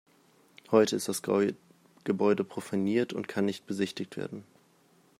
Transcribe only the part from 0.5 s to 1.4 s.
Heute ist das